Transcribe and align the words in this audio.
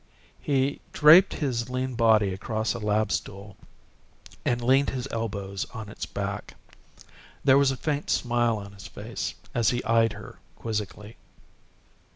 He 0.41 0.81
draped 0.93 1.31
his 1.33 1.69
lean 1.69 1.93
body 1.93 2.33
across 2.33 2.73
a 2.73 2.79
lab 2.79 3.11
stool 3.11 3.55
and 4.43 4.59
leaned 4.59 4.89
his 4.89 5.07
elbows 5.11 5.67
on 5.75 5.89
its 5.89 6.07
back. 6.07 6.55
There 7.43 7.55
was 7.59 7.69
a 7.69 7.77
faint 7.77 8.09
smile 8.09 8.57
on 8.57 8.71
his 8.73 8.87
face 8.87 9.35
as 9.53 9.69
he 9.69 9.83
eyed 9.83 10.13
her 10.13 10.39
quizzically. 10.55 11.17